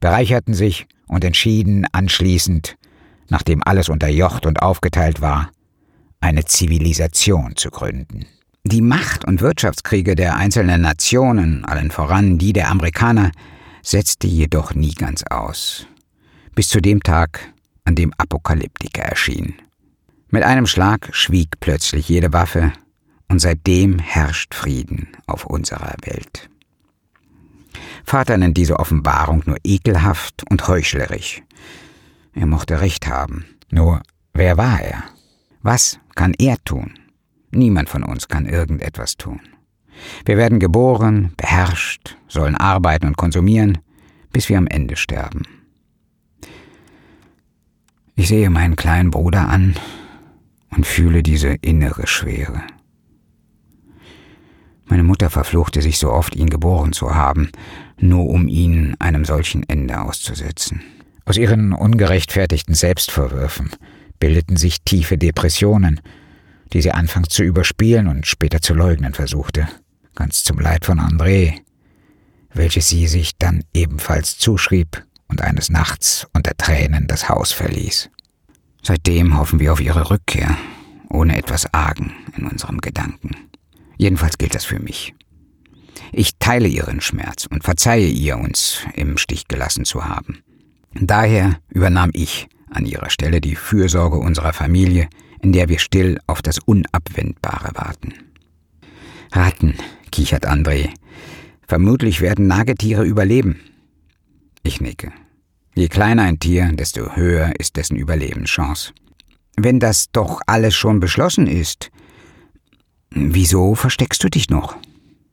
bereicherten 0.00 0.54
sich 0.54 0.88
und 1.06 1.22
entschieden 1.22 1.86
anschließend, 1.92 2.76
nachdem 3.28 3.62
alles 3.62 3.88
unterjocht 3.88 4.44
und 4.44 4.60
aufgeteilt 4.60 5.20
war, 5.20 5.50
eine 6.24 6.46
Zivilisation 6.46 7.54
zu 7.54 7.70
gründen. 7.70 8.24
Die 8.64 8.80
Macht- 8.80 9.26
und 9.26 9.42
Wirtschaftskriege 9.42 10.14
der 10.14 10.36
einzelnen 10.36 10.80
Nationen, 10.80 11.66
allen 11.66 11.90
voran 11.90 12.38
die 12.38 12.54
der 12.54 12.70
Amerikaner, 12.70 13.30
setzte 13.82 14.26
jedoch 14.26 14.74
nie 14.74 14.94
ganz 14.94 15.22
aus. 15.24 15.86
Bis 16.54 16.70
zu 16.70 16.80
dem 16.80 17.02
Tag, 17.02 17.52
an 17.84 17.94
dem 17.94 18.14
Apokalyptiker 18.16 19.02
erschien. 19.02 19.54
Mit 20.30 20.44
einem 20.44 20.66
Schlag 20.66 21.10
schwieg 21.12 21.60
plötzlich 21.60 22.08
jede 22.08 22.32
Waffe, 22.32 22.72
und 23.28 23.40
seitdem 23.40 23.98
herrscht 23.98 24.54
Frieden 24.54 25.08
auf 25.26 25.44
unserer 25.44 25.94
Welt. 26.04 26.48
Vater 28.04 28.38
nennt 28.38 28.56
diese 28.56 28.78
Offenbarung 28.78 29.42
nur 29.44 29.58
ekelhaft 29.62 30.42
und 30.48 30.66
heuchlerisch. 30.68 31.42
Er 32.32 32.46
mochte 32.46 32.80
recht 32.80 33.08
haben. 33.08 33.44
Nur, 33.70 34.00
wer 34.32 34.56
war 34.56 34.80
er? 34.80 35.02
Was 35.64 35.98
kann 36.14 36.34
er 36.38 36.62
tun? 36.62 36.92
Niemand 37.50 37.88
von 37.88 38.04
uns 38.04 38.28
kann 38.28 38.44
irgendetwas 38.44 39.16
tun. 39.16 39.40
Wir 40.26 40.36
werden 40.36 40.60
geboren, 40.60 41.32
beherrscht, 41.38 42.18
sollen 42.28 42.54
arbeiten 42.54 43.06
und 43.06 43.16
konsumieren, 43.16 43.78
bis 44.30 44.50
wir 44.50 44.58
am 44.58 44.66
Ende 44.66 44.96
sterben. 44.96 45.44
Ich 48.14 48.28
sehe 48.28 48.50
meinen 48.50 48.76
kleinen 48.76 49.10
Bruder 49.10 49.48
an 49.48 49.74
und 50.68 50.86
fühle 50.86 51.22
diese 51.22 51.54
innere 51.62 52.06
Schwere. 52.06 52.60
Meine 54.84 55.02
Mutter 55.02 55.30
verfluchte 55.30 55.80
sich 55.80 55.98
so 55.98 56.12
oft, 56.12 56.36
ihn 56.36 56.50
geboren 56.50 56.92
zu 56.92 57.14
haben, 57.14 57.48
nur 57.98 58.26
um 58.26 58.48
ihn 58.48 58.96
einem 58.98 59.24
solchen 59.24 59.66
Ende 59.66 59.98
auszusetzen. 59.98 60.82
Aus 61.24 61.38
ihren 61.38 61.72
ungerechtfertigten 61.72 62.74
Selbstvorwürfen 62.74 63.70
bildeten 64.18 64.56
sich 64.56 64.82
tiefe 64.82 65.18
Depressionen, 65.18 66.00
die 66.72 66.82
sie 66.82 66.92
anfangs 66.92 67.28
zu 67.28 67.42
überspielen 67.42 68.08
und 68.08 68.26
später 68.26 68.60
zu 68.60 68.74
leugnen 68.74 69.14
versuchte, 69.14 69.68
ganz 70.14 70.44
zum 70.44 70.58
Leid 70.58 70.84
von 70.84 70.98
André, 70.98 71.60
welches 72.52 72.88
sie 72.88 73.06
sich 73.06 73.36
dann 73.38 73.64
ebenfalls 73.74 74.38
zuschrieb 74.38 75.04
und 75.28 75.42
eines 75.42 75.70
Nachts 75.70 76.26
unter 76.32 76.56
Tränen 76.56 77.06
das 77.06 77.28
Haus 77.28 77.52
verließ. 77.52 78.10
Seitdem 78.82 79.36
hoffen 79.36 79.60
wir 79.60 79.72
auf 79.72 79.80
ihre 79.80 80.10
Rückkehr, 80.10 80.56
ohne 81.08 81.38
etwas 81.38 81.72
Argen 81.72 82.12
in 82.36 82.46
unserem 82.46 82.80
Gedanken. 82.80 83.30
Jedenfalls 83.96 84.38
gilt 84.38 84.54
das 84.54 84.64
für 84.64 84.78
mich. 84.78 85.14
Ich 86.12 86.38
teile 86.38 86.68
ihren 86.68 87.00
Schmerz 87.00 87.46
und 87.46 87.64
verzeihe 87.64 88.06
ihr, 88.06 88.36
uns 88.36 88.80
im 88.94 89.16
Stich 89.16 89.48
gelassen 89.48 89.84
zu 89.84 90.04
haben. 90.04 90.42
Daher 90.94 91.58
übernahm 91.68 92.10
ich 92.12 92.48
an 92.74 92.86
ihrer 92.86 93.10
Stelle 93.10 93.40
die 93.40 93.56
Fürsorge 93.56 94.16
unserer 94.16 94.52
Familie, 94.52 95.08
in 95.40 95.52
der 95.52 95.68
wir 95.68 95.78
still 95.78 96.18
auf 96.26 96.42
das 96.42 96.58
Unabwendbare 96.58 97.70
warten. 97.74 98.14
Ratten, 99.32 99.74
kichert 100.10 100.46
André. 100.46 100.90
Vermutlich 101.66 102.20
werden 102.20 102.46
Nagetiere 102.46 103.04
überleben. 103.04 103.60
Ich 104.62 104.80
nicke. 104.80 105.12
Je 105.74 105.88
kleiner 105.88 106.22
ein 106.22 106.38
Tier, 106.38 106.70
desto 106.72 107.16
höher 107.16 107.52
ist 107.58 107.76
dessen 107.76 107.96
Überlebenschance. 107.96 108.92
Wenn 109.56 109.80
das 109.80 110.10
doch 110.12 110.40
alles 110.46 110.74
schon 110.74 111.00
beschlossen 111.00 111.46
ist, 111.46 111.90
wieso 113.10 113.74
versteckst 113.74 114.22
du 114.22 114.28
dich 114.28 114.50
noch? 114.50 114.76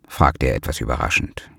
fragte 0.08 0.48
er 0.48 0.56
etwas 0.56 0.82
überraschend. 0.82 1.50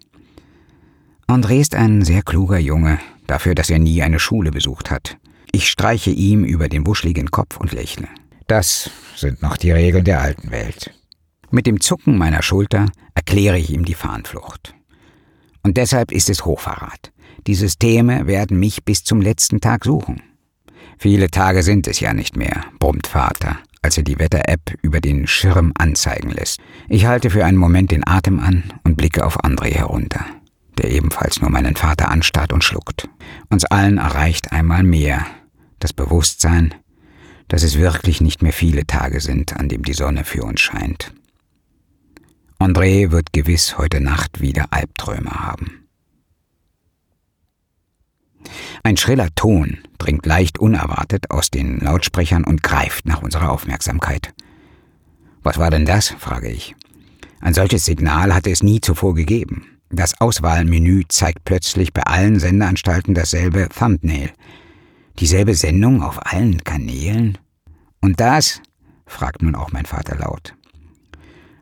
André 1.28 1.60
ist 1.60 1.74
ein 1.74 2.02
sehr 2.02 2.22
kluger 2.22 2.58
Junge, 2.58 2.98
dafür, 3.26 3.54
dass 3.54 3.70
er 3.70 3.78
nie 3.78 4.02
eine 4.02 4.18
Schule 4.18 4.50
besucht 4.50 4.90
hat. 4.90 5.16
Ich 5.54 5.68
streiche 5.68 6.10
ihm 6.10 6.44
über 6.44 6.68
den 6.70 6.86
wuscheligen 6.86 7.30
Kopf 7.30 7.58
und 7.58 7.72
lächle. 7.72 8.08
Das 8.46 8.90
sind 9.14 9.42
noch 9.42 9.58
die 9.58 9.70
Regeln 9.70 10.04
der 10.04 10.20
alten 10.20 10.50
Welt. 10.50 10.92
Mit 11.50 11.66
dem 11.66 11.80
Zucken 11.80 12.16
meiner 12.16 12.42
Schulter 12.42 12.86
erkläre 13.14 13.58
ich 13.58 13.70
ihm 13.70 13.84
die 13.84 13.94
Fahnenflucht. 13.94 14.74
Und 15.62 15.76
deshalb 15.76 16.10
ist 16.10 16.30
es 16.30 16.46
Hochverrat. 16.46 17.12
Die 17.46 17.54
Systeme 17.54 18.26
werden 18.26 18.58
mich 18.58 18.84
bis 18.84 19.04
zum 19.04 19.20
letzten 19.20 19.60
Tag 19.60 19.84
suchen. 19.84 20.22
Viele 20.98 21.30
Tage 21.30 21.62
sind 21.62 21.86
es 21.86 22.00
ja 22.00 22.14
nicht 22.14 22.36
mehr, 22.36 22.64
brummt 22.78 23.06
Vater, 23.06 23.58
als 23.82 23.98
er 23.98 24.04
die 24.04 24.18
Wetter-App 24.18 24.78
über 24.80 25.00
den 25.00 25.26
Schirm 25.26 25.72
anzeigen 25.76 26.30
lässt. 26.30 26.60
Ich 26.88 27.04
halte 27.06 27.28
für 27.28 27.44
einen 27.44 27.58
Moment 27.58 27.90
den 27.90 28.06
Atem 28.06 28.40
an 28.40 28.64
und 28.84 28.96
blicke 28.96 29.24
auf 29.26 29.44
André 29.44 29.74
herunter, 29.74 30.24
der 30.78 30.90
ebenfalls 30.90 31.40
nur 31.40 31.50
meinen 31.50 31.76
Vater 31.76 32.10
anstarrt 32.10 32.52
und 32.52 32.64
schluckt. 32.64 33.08
Uns 33.50 33.64
allen 33.66 33.98
erreicht 33.98 34.52
einmal 34.52 34.82
mehr 34.82 35.26
das 35.82 35.92
Bewusstsein, 35.92 36.74
dass 37.48 37.62
es 37.62 37.78
wirklich 37.78 38.20
nicht 38.20 38.42
mehr 38.42 38.52
viele 38.52 38.86
Tage 38.86 39.20
sind, 39.20 39.56
an 39.56 39.68
dem 39.68 39.82
die 39.82 39.92
Sonne 39.92 40.24
für 40.24 40.44
uns 40.44 40.60
scheint. 40.60 41.12
André 42.58 43.10
wird 43.10 43.32
gewiss 43.32 43.76
heute 43.78 44.00
Nacht 44.00 44.40
wieder 44.40 44.66
Albträume 44.70 45.30
haben. 45.30 45.88
Ein 48.84 48.96
schriller 48.96 49.28
Ton 49.34 49.78
dringt 49.98 50.26
leicht 50.26 50.58
unerwartet 50.58 51.30
aus 51.30 51.50
den 51.50 51.78
Lautsprechern 51.80 52.44
und 52.44 52.62
greift 52.62 53.06
nach 53.06 53.22
unserer 53.22 53.50
Aufmerksamkeit. 53.50 54.32
Was 55.42 55.58
war 55.58 55.70
denn 55.70 55.86
das? 55.86 56.10
frage 56.18 56.48
ich. 56.48 56.74
Ein 57.40 57.54
solches 57.54 57.84
Signal 57.84 58.34
hatte 58.34 58.50
es 58.50 58.62
nie 58.62 58.80
zuvor 58.80 59.14
gegeben. 59.14 59.66
Das 59.90 60.20
Auswahlmenü 60.20 61.02
zeigt 61.08 61.44
plötzlich 61.44 61.92
bei 61.92 62.02
allen 62.02 62.38
Sendeanstalten 62.38 63.14
dasselbe 63.14 63.68
Thumbnail. 63.68 64.30
Dieselbe 65.18 65.54
Sendung 65.54 66.02
auf 66.02 66.32
allen 66.32 66.62
Kanälen? 66.64 67.38
Und 68.00 68.20
das? 68.20 68.60
fragt 69.06 69.42
nun 69.42 69.54
auch 69.54 69.72
mein 69.72 69.86
Vater 69.86 70.16
laut. 70.16 70.54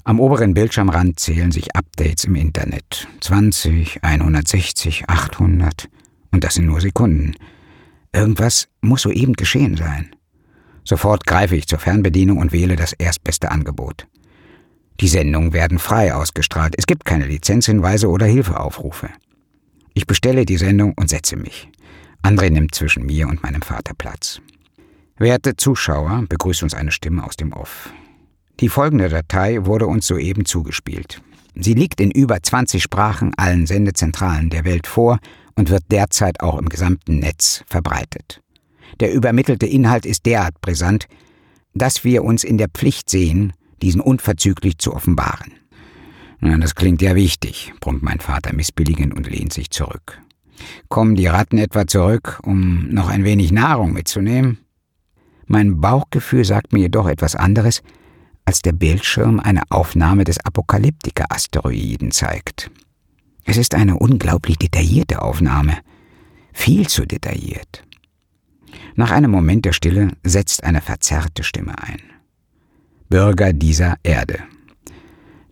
Am 0.04 0.18
oberen 0.18 0.54
Bildschirmrand 0.54 1.20
zählen 1.20 1.52
sich 1.52 1.76
Updates 1.76 2.24
im 2.24 2.34
Internet. 2.34 3.06
20, 3.20 4.02
160, 4.02 5.08
800. 5.08 5.88
Und 6.32 6.44
das 6.44 6.54
sind 6.54 6.66
nur 6.66 6.80
Sekunden. 6.80 7.34
Irgendwas 8.12 8.68
muss 8.80 9.02
soeben 9.02 9.34
geschehen 9.34 9.76
sein. 9.76 10.14
Sofort 10.84 11.26
greife 11.26 11.56
ich 11.56 11.66
zur 11.66 11.78
Fernbedienung 11.78 12.38
und 12.38 12.52
wähle 12.52 12.76
das 12.76 12.92
erstbeste 12.92 13.50
Angebot. 13.50 14.06
Die 15.00 15.08
Sendungen 15.08 15.52
werden 15.52 15.78
frei 15.78 16.14
ausgestrahlt. 16.14 16.74
Es 16.76 16.86
gibt 16.86 17.04
keine 17.04 17.26
Lizenzhinweise 17.26 18.08
oder 18.08 18.26
Hilfeaufrufe. 18.26 19.10
Ich 19.94 20.06
bestelle 20.06 20.44
die 20.44 20.56
Sendung 20.56 20.94
und 20.96 21.08
setze 21.08 21.36
mich. 21.36 21.68
André 22.22 22.50
nimmt 22.50 22.74
zwischen 22.74 23.06
mir 23.06 23.28
und 23.28 23.42
meinem 23.42 23.62
Vater 23.62 23.94
Platz. 23.96 24.40
Werte 25.18 25.56
Zuschauer, 25.56 26.24
begrüßt 26.28 26.62
uns 26.62 26.74
eine 26.74 26.92
Stimme 26.92 27.24
aus 27.24 27.36
dem 27.36 27.52
Off. 27.52 27.90
Die 28.60 28.68
folgende 28.68 29.08
Datei 29.08 29.64
wurde 29.64 29.86
uns 29.86 30.06
soeben 30.06 30.44
zugespielt. 30.44 31.22
Sie 31.54 31.74
liegt 31.74 32.00
in 32.00 32.10
über 32.10 32.42
20 32.42 32.82
Sprachen 32.82 33.32
allen 33.36 33.66
Sendezentralen 33.66 34.50
der 34.50 34.64
Welt 34.64 34.86
vor 34.86 35.18
und 35.56 35.70
wird 35.70 35.84
derzeit 35.90 36.40
auch 36.40 36.58
im 36.58 36.68
gesamten 36.68 37.18
Netz 37.18 37.64
verbreitet. 37.66 38.40
Der 39.00 39.12
übermittelte 39.12 39.66
Inhalt 39.66 40.06
ist 40.06 40.26
derart 40.26 40.60
brisant, 40.60 41.06
dass 41.74 42.04
wir 42.04 42.24
uns 42.24 42.44
in 42.44 42.58
der 42.58 42.68
Pflicht 42.68 43.08
sehen, 43.08 43.52
diesen 43.82 44.00
unverzüglich 44.00 44.78
zu 44.78 44.94
offenbaren. 44.94 45.52
Na, 46.40 46.56
das 46.58 46.74
klingt 46.74 47.02
ja 47.02 47.14
wichtig, 47.14 47.72
brummt 47.80 48.02
mein 48.02 48.20
Vater 48.20 48.52
missbilligend 48.54 49.14
und 49.14 49.28
lehnt 49.28 49.52
sich 49.52 49.70
zurück. 49.70 50.20
Kommen 50.88 51.14
die 51.14 51.26
Ratten 51.26 51.58
etwa 51.58 51.86
zurück, 51.86 52.40
um 52.42 52.88
noch 52.88 53.08
ein 53.08 53.24
wenig 53.24 53.52
Nahrung 53.52 53.92
mitzunehmen? 53.92 54.58
Mein 55.46 55.80
Bauchgefühl 55.80 56.44
sagt 56.44 56.72
mir 56.72 56.80
jedoch 56.80 57.08
etwas 57.08 57.34
anderes, 57.34 57.82
als 58.44 58.62
der 58.62 58.72
Bildschirm 58.72 59.40
eine 59.40 59.62
Aufnahme 59.70 60.24
des 60.24 60.38
Apokalyptika-Asteroiden 60.44 62.10
zeigt. 62.10 62.70
Es 63.44 63.56
ist 63.56 63.74
eine 63.74 63.96
unglaublich 63.96 64.58
detaillierte 64.58 65.22
Aufnahme, 65.22 65.78
viel 66.52 66.88
zu 66.88 67.06
detailliert. 67.06 67.84
Nach 68.94 69.10
einem 69.10 69.30
Moment 69.30 69.64
der 69.64 69.72
Stille 69.72 70.08
setzt 70.22 70.64
eine 70.64 70.80
verzerrte 70.80 71.42
Stimme 71.42 71.80
ein. 71.82 72.00
Bürger 73.08 73.52
dieser 73.52 73.96
Erde. 74.02 74.40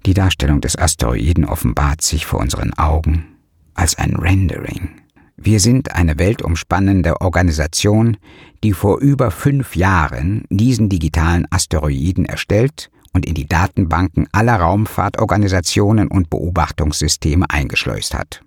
Die 0.06 0.14
Darstellung 0.14 0.60
des 0.60 0.78
Asteroiden 0.78 1.44
offenbart 1.44 2.02
sich 2.02 2.24
vor 2.24 2.40
unseren 2.40 2.72
Augen 2.74 3.38
als 3.78 3.97
ein 3.97 4.16
Rendering. 4.16 5.00
Wir 5.37 5.61
sind 5.61 5.94
eine 5.94 6.18
weltumspannende 6.18 7.20
Organisation, 7.20 8.16
die 8.64 8.73
vor 8.73 8.99
über 8.99 9.30
fünf 9.30 9.76
Jahren 9.76 10.44
diesen 10.50 10.88
digitalen 10.88 11.47
Asteroiden 11.50 12.25
erstellt 12.25 12.90
und 13.12 13.25
in 13.25 13.35
die 13.35 13.47
Datenbanken 13.47 14.26
aller 14.32 14.56
Raumfahrtorganisationen 14.56 16.08
und 16.08 16.28
Beobachtungssysteme 16.28 17.47
eingeschleust 17.49 18.14
hat. 18.14 18.42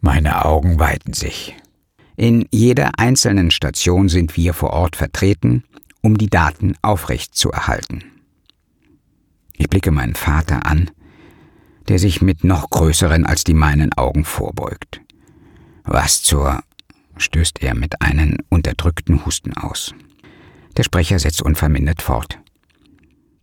Meine 0.00 0.44
Augen 0.44 0.80
weiten 0.80 1.12
sich. 1.12 1.54
In 2.16 2.46
jeder 2.50 2.98
einzelnen 2.98 3.52
Station 3.52 4.08
sind 4.08 4.36
wir 4.36 4.54
vor 4.54 4.70
Ort 4.70 4.96
vertreten, 4.96 5.62
um 6.00 6.18
die 6.18 6.28
Daten 6.28 6.74
aufrechtzuerhalten. 6.82 8.02
Ich 9.56 9.70
blicke 9.70 9.92
meinen 9.92 10.16
Vater 10.16 10.66
an, 10.66 10.90
der 11.88 11.98
sich 11.98 12.22
mit 12.22 12.44
noch 12.44 12.70
größeren 12.70 13.26
als 13.26 13.44
die 13.44 13.54
meinen 13.54 13.92
Augen 13.94 14.24
vorbeugt. 14.24 15.00
Was 15.84 16.22
zur 16.22 16.62
stößt 17.16 17.62
er 17.62 17.74
mit 17.74 18.00
einem 18.00 18.38
unterdrückten 18.48 19.24
Husten 19.24 19.52
aus. 19.56 19.94
Der 20.76 20.82
Sprecher 20.82 21.18
setzt 21.18 21.42
unvermindert 21.42 22.02
fort. 22.02 22.38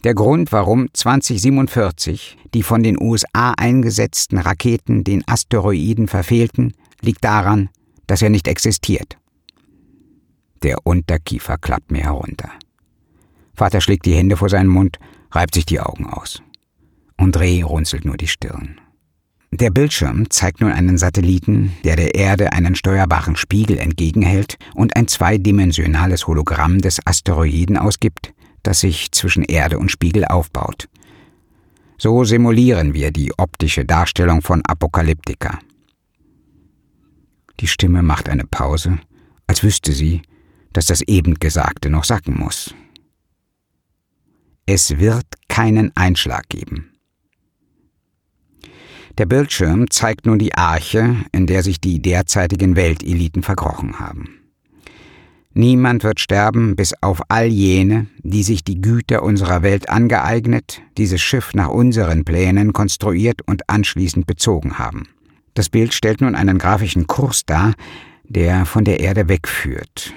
Der 0.03 0.13
Grund, 0.13 0.51
warum 0.51 0.87
2047 0.93 2.37
die 2.53 2.63
von 2.63 2.83
den 2.83 2.99
USA 2.99 3.51
eingesetzten 3.51 4.37
Raketen 4.37 5.03
den 5.03 5.27
Asteroiden 5.27 6.07
verfehlten, 6.07 6.73
liegt 7.01 7.23
daran, 7.23 7.69
dass 8.07 8.21
er 8.21 8.29
nicht 8.29 8.47
existiert. 8.47 9.17
Der 10.63 10.85
Unterkiefer 10.85 11.57
klappt 11.57 11.91
mir 11.91 12.03
herunter. 12.03 12.49
Vater 13.53 13.81
schlägt 13.81 14.05
die 14.05 14.15
Hände 14.15 14.37
vor 14.37 14.49
seinen 14.49 14.69
Mund 14.69 14.99
reibt 15.31 15.53
sich 15.53 15.65
die 15.65 15.79
Augen 15.79 16.07
aus. 16.07 16.41
André 17.19 17.63
runzelt 17.63 18.05
nur 18.05 18.15
die 18.15 18.27
Stirn. 18.27 18.79
Der 19.51 19.71
Bildschirm 19.71 20.29
zeigt 20.29 20.61
nun 20.61 20.71
einen 20.71 20.97
Satelliten, 20.97 21.73
der 21.83 21.95
der 21.95 22.15
Erde 22.15 22.53
einen 22.53 22.75
steuerbaren 22.75 23.35
Spiegel 23.35 23.77
entgegenhält 23.77 24.57
und 24.73 24.95
ein 24.95 25.07
zweidimensionales 25.07 26.27
Hologramm 26.27 26.79
des 26.79 27.05
Asteroiden 27.05 27.77
ausgibt, 27.77 28.33
das 28.63 28.79
sich 28.79 29.11
zwischen 29.11 29.43
Erde 29.43 29.79
und 29.79 29.91
Spiegel 29.91 30.25
aufbaut. 30.25 30.87
So 31.97 32.23
simulieren 32.23 32.93
wir 32.93 33.11
die 33.11 33.37
optische 33.37 33.83
Darstellung 33.83 34.41
von 34.41 34.61
Apokalyptika. 34.65 35.59
Die 37.59 37.67
Stimme 37.67 38.01
macht 38.01 38.29
eine 38.29 38.45
Pause, 38.45 38.99
als 39.47 39.63
wüsste 39.63 39.91
sie, 39.91 40.21
dass 40.71 40.85
das 40.85 41.01
eben 41.01 41.33
Gesagte 41.33 41.89
noch 41.89 42.05
sacken 42.05 42.37
muss. 42.37 42.73
Es 44.65 44.99
wird 44.99 45.25
keinen 45.49 45.91
Einschlag 45.97 46.47
geben. 46.47 46.88
Der 49.17 49.25
Bildschirm 49.25 49.89
zeigt 49.89 50.25
nun 50.25 50.39
die 50.39 50.55
Arche, 50.55 51.17
in 51.31 51.47
der 51.47 51.63
sich 51.63 51.81
die 51.81 52.01
derzeitigen 52.01 52.75
Welteliten 52.75 53.43
verkrochen 53.43 53.99
haben. 53.99 54.39
Niemand 55.53 56.03
wird 56.03 56.19
sterben, 56.19 56.75
bis 56.75 56.93
auf 57.01 57.21
all 57.27 57.47
jene, 57.47 58.07
die 58.19 58.43
sich 58.43 58.63
die 58.63 58.81
Güter 58.81 59.23
unserer 59.23 59.63
Welt 59.63 59.89
angeeignet, 59.89 60.81
dieses 60.97 61.21
Schiff 61.21 61.53
nach 61.53 61.69
unseren 61.69 62.23
Plänen 62.23 62.71
konstruiert 62.71 63.41
und 63.47 63.67
anschließend 63.67 64.27
bezogen 64.27 64.77
haben. 64.77 65.07
Das 65.55 65.69
Bild 65.69 65.93
stellt 65.93 66.21
nun 66.21 66.35
einen 66.35 66.59
grafischen 66.59 67.07
Kurs 67.07 67.45
dar, 67.45 67.73
der 68.23 68.65
von 68.65 68.85
der 68.85 68.99
Erde 68.99 69.27
wegführt. 69.27 70.13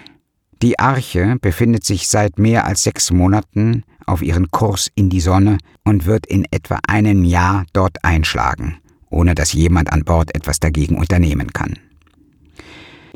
Die 0.63 0.79
Arche 0.79 1.39
befindet 1.41 1.85
sich 1.85 2.07
seit 2.07 2.39
mehr 2.39 2.67
als 2.67 2.85
sechs 2.85 3.11
Monaten 3.11 3.83
auf 4.07 4.23
ihren 4.23 4.51
Kurs 4.51 4.91
in 4.95 5.11
die 5.11 5.21
Sonne 5.21 5.59
und 5.83 6.07
wird 6.07 6.27
in 6.27 6.47
etwa 6.53 6.79
einem 6.87 7.25
Jahr 7.25 7.65
dort 7.73 8.05
einschlagen, 8.05 8.77
ohne 9.13 9.35
dass 9.35 9.53
jemand 9.53 9.93
an 9.93 10.05
Bord 10.05 10.35
etwas 10.35 10.59
dagegen 10.59 10.97
unternehmen 10.97 11.53
kann. 11.53 11.79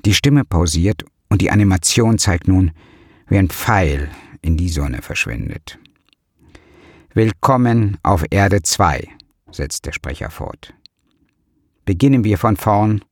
Die 0.05 0.15
Stimme 0.15 0.45
pausiert 0.45 1.05
und 1.29 1.41
die 1.43 1.51
Animation 1.51 2.19
zeigt 2.19 2.47
nun, 2.47 2.71
wie 3.29 3.39
ein 3.39 3.49
Pfeil 3.49 4.11
in 4.43 4.57
die 4.57 4.69
Sonne 4.69 5.03
verschwindet. 5.03 5.79
Willkommen 7.15 7.97
auf 8.03 8.25
Erde 8.31 8.63
2, 8.63 9.09
setzt 9.51 9.87
der 9.87 9.93
Sprecher 9.93 10.31
fort. 10.31 10.75
Beginnen 11.85 12.25
wir 12.25 12.39
von 12.39 12.57
vorn, 12.57 13.03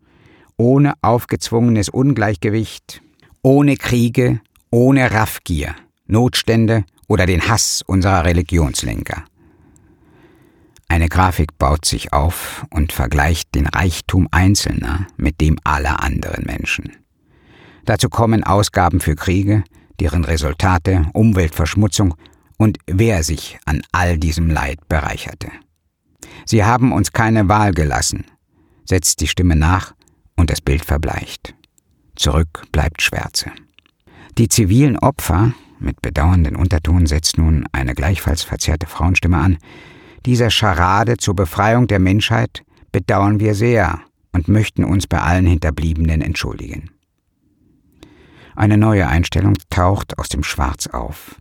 ohne 0.57 0.95
aufgezwungenes 1.01 1.89
Ungleichgewicht, 1.89 3.03
ohne 3.43 3.77
Kriege, 3.77 4.41
ohne 4.71 5.11
Raffgier, 5.11 5.75
Notstände 6.07 6.85
oder 7.09 7.27
den 7.27 7.49
Hass 7.49 7.83
unserer 7.87 8.25
Religionslenker. 8.25 9.25
Eine 10.95 11.09
Grafik 11.09 11.59
baut 11.59 11.85
sich 11.85 12.13
auf 12.13 12.65
und 12.71 12.93
vergleicht 12.93 13.53
den 13.57 13.67
Reichtum 13.67 14.29
Einzelner 14.31 15.09
mit 15.17 15.41
dem 15.41 15.59
aller 15.65 16.05
anderen 16.05 16.45
Menschen. 16.45 16.93
Dazu 17.85 18.09
kommen 18.09 18.45
Ausgaben 18.45 19.01
für 19.01 19.17
Kriege, 19.17 19.65
deren 19.99 20.23
Resultate, 20.23 21.07
Umweltverschmutzung 21.13 22.15
und 22.59 22.79
wer 22.87 23.25
sich 23.25 23.59
an 23.65 23.83
all 23.91 24.19
diesem 24.19 24.49
Leid 24.51 24.87
bereicherte. 24.87 25.49
Sie 26.47 26.63
haben 26.65 26.93
uns 26.93 27.11
keine 27.11 27.49
Wahl 27.49 27.73
gelassen, 27.73 28.27
setzt 28.85 29.21
die 29.21 29.27
Stimme 29.27 29.57
nach 29.57 29.97
und 30.37 30.49
das 30.49 30.61
Bild 30.61 30.85
verbleicht. 30.85 31.57
Zurück 32.15 32.63
bleibt 32.71 33.03
Schwärze. 33.03 33.51
Die 34.39 34.47
zivilen 34.47 34.97
Opfer 34.97 35.55
mit 35.81 36.01
bedauernden 36.03 36.55
Unterton 36.55 37.07
setzt 37.07 37.37
nun 37.37 37.67
eine 37.73 37.97
gleichfalls 37.97 38.45
verzerrte 38.45 38.87
Frauenstimme 38.87 39.39
an. 39.39 39.59
Dieser 40.27 40.51
Scharade 40.51 41.19
zur 41.19 41.37
Befreiung 41.37 41.87
der 41.87 41.99
Menschheit 41.99 42.65
bedauern 42.93 43.41
wir 43.41 43.55
sehr 43.55 44.01
und 44.33 44.49
möchten 44.49 44.85
uns 44.85 45.07
bei 45.07 45.21
allen 45.21 45.47
Hinterbliebenen 45.47 46.23
entschuldigen. 46.23 46.91
Eine 48.57 48.79
neue 48.79 49.07
Einstellung 49.07 49.55
taucht 49.69 50.19
aus 50.19 50.29
dem 50.29 50.43
Schwarz 50.43 50.87
auf. 50.87 51.41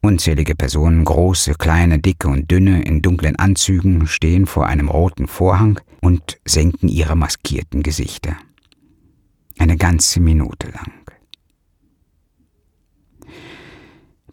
Unzählige 0.00 0.54
Personen, 0.54 1.04
große, 1.04 1.54
kleine, 1.54 1.98
dicke 1.98 2.28
und 2.28 2.50
dünne, 2.50 2.82
in 2.82 3.00
dunklen 3.00 3.36
Anzügen, 3.36 4.06
stehen 4.06 4.46
vor 4.46 4.66
einem 4.66 4.88
roten 4.88 5.26
Vorhang 5.28 5.80
und 6.00 6.38
senken 6.44 6.88
ihre 6.88 7.16
maskierten 7.16 7.82
Gesichter. 7.82 8.36
Eine 9.58 9.76
ganze 9.76 10.20
Minute 10.20 10.68
lang. 10.70 10.92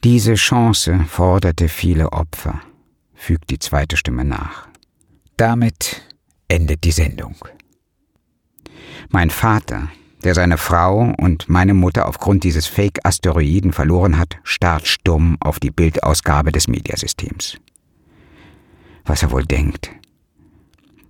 Diese 0.03 0.33
Chance 0.33 1.05
forderte 1.07 1.69
viele 1.69 2.11
Opfer, 2.11 2.59
fügt 3.21 3.51
die 3.51 3.59
zweite 3.59 3.97
Stimme 3.97 4.25
nach. 4.25 4.67
Damit 5.37 6.01
endet 6.47 6.83
die 6.83 6.91
Sendung. 6.91 7.35
Mein 9.09 9.29
Vater, 9.29 9.89
der 10.23 10.33
seine 10.33 10.57
Frau 10.57 11.13
und 11.19 11.47
meine 11.47 11.75
Mutter 11.75 12.07
aufgrund 12.07 12.43
dieses 12.43 12.65
Fake-Asteroiden 12.65 13.73
verloren 13.73 14.17
hat, 14.17 14.37
starrt 14.43 14.87
stumm 14.87 15.37
auf 15.39 15.59
die 15.59 15.69
Bildausgabe 15.69 16.51
des 16.51 16.67
Mediasystems. 16.67 17.57
Was 19.05 19.21
er 19.21 19.31
wohl 19.31 19.45
denkt. 19.45 19.91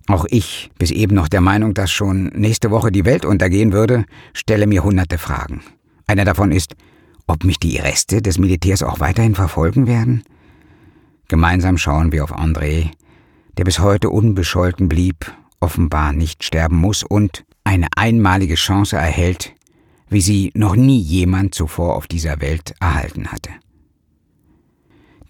Auch 0.06 0.26
ich, 0.28 0.70
bis 0.78 0.90
eben 0.90 1.14
noch 1.14 1.28
der 1.28 1.40
Meinung, 1.40 1.72
dass 1.72 1.90
schon 1.90 2.24
nächste 2.34 2.70
Woche 2.70 2.92
die 2.92 3.06
Welt 3.06 3.24
untergehen 3.24 3.72
würde, 3.72 4.04
stelle 4.34 4.66
mir 4.66 4.84
hunderte 4.84 5.16
Fragen. 5.16 5.62
Eine 6.06 6.26
davon 6.26 6.52
ist, 6.52 6.74
ob 7.26 7.44
mich 7.44 7.58
die 7.58 7.78
Reste 7.78 8.20
des 8.20 8.38
Militärs 8.38 8.82
auch 8.82 9.00
weiterhin 9.00 9.34
verfolgen 9.34 9.86
werden? 9.86 10.24
Gemeinsam 11.28 11.78
schauen 11.78 12.12
wir 12.12 12.24
auf 12.24 12.36
André, 12.36 12.90
der 13.56 13.64
bis 13.64 13.78
heute 13.78 14.10
unbescholten 14.10 14.88
blieb, 14.88 15.32
offenbar 15.60 16.12
nicht 16.12 16.44
sterben 16.44 16.76
muss 16.76 17.02
und 17.02 17.44
eine 17.64 17.88
einmalige 17.96 18.56
Chance 18.56 18.96
erhält, 18.96 19.52
wie 20.08 20.20
sie 20.20 20.50
noch 20.54 20.76
nie 20.76 21.00
jemand 21.00 21.54
zuvor 21.54 21.96
auf 21.96 22.06
dieser 22.06 22.40
Welt 22.40 22.74
erhalten 22.80 23.28
hatte. 23.28 23.50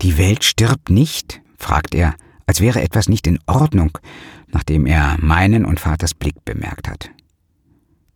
Die 0.01 0.19
Welt 0.19 0.43
stirbt 0.45 0.91
nicht? 0.91 1.41
fragt 1.57 1.95
er, 1.95 2.17
als 2.47 2.61
wäre 2.61 2.83
etwas 2.83 3.09
nicht 3.09 3.27
in 3.27 3.39
Ordnung, 3.47 3.99
nachdem 4.49 4.87
er 4.87 5.17
meinen 5.21 5.65
und 5.65 5.79
Vaters 5.79 6.15
Blick 6.15 6.45
bemerkt 6.45 6.89
hat. 6.89 7.11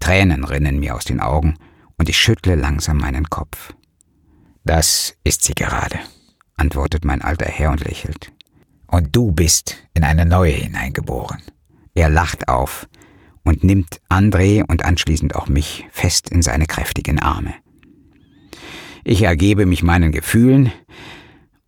Tränen 0.01 0.45
rinnen 0.45 0.81
mir 0.81 0.97
aus 0.97 1.05
den 1.05 1.21
Augen 1.21 1.55
und 1.97 2.09
ich 2.09 2.19
schüttle 2.19 2.57
langsam 2.57 2.99
meinen 2.99 3.31
Kopf. 3.31 3.73
Das 4.65 5.17
ist 5.23 5.45
sie 5.45 5.55
gerade, 5.55 5.99
antwortet 6.57 7.05
mein 7.05 7.23
alter 7.23 7.47
Herr 7.47 7.71
und 7.71 7.85
lächelt. 7.85 8.33
Und 8.87 9.15
du 9.15 9.33
bist 9.33 9.77
in 9.95 10.05
eine 10.05 10.27
neue 10.27 10.53
hineingeboren. 10.53 11.43
Er 11.95 12.09
lacht 12.09 12.49
auf 12.49 12.89
und 13.45 13.65
nimmt 13.65 14.01
André 14.09 14.65
und 14.67 14.85
anschließend 14.85 15.35
auch 15.35 15.49
mich 15.49 15.87
fest 15.91 16.31
in 16.31 16.43
seine 16.43 16.67
kräftigen 16.67 17.19
Arme. 17.19 17.55
Ich 19.05 19.23
ergebe 19.23 19.67
mich 19.67 19.83
meinen 19.83 20.13
Gefühlen 20.13 20.73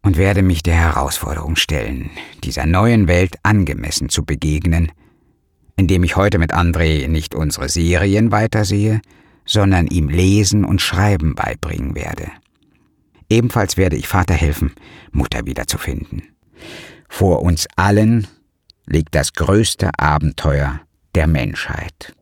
und 0.03 0.17
werde 0.17 0.43
mich 0.43 0.63
der 0.63 0.75
Herausforderung 0.75 1.57
stellen, 1.57 2.11
dieser 2.43 2.67
neuen 2.67 3.09
Welt 3.09 3.37
angemessen 3.43 4.09
zu 4.09 4.25
begegnen, 4.25 4.91
indem 5.77 6.03
ich 6.03 6.17
heute 6.17 6.39
mit 6.39 6.53
André 6.53 7.07
nicht 7.09 7.35
unsere 7.35 7.69
Serien 7.69 8.33
weitersehe, 8.33 9.01
sondern 9.45 9.87
ihm 9.87 10.09
Lesen 10.09 10.65
und 10.65 10.81
Schreiben 10.81 11.35
beibringen 11.35 11.95
werde. 11.95 12.29
Ebenfalls 13.29 13.77
werde 13.77 13.97
ich 13.97 14.09
Vater 14.09 14.35
helfen, 14.35 14.75
Mutter 15.13 15.47
wiederzufinden. 15.47 16.23
Vor 17.09 17.43
uns 17.43 17.67
allen 17.77 18.27
liegt 18.87 19.15
das 19.15 19.33
größte 19.33 19.91
Abenteuer 19.99 20.81
der 21.15 21.27
Menschheit. 21.27 22.15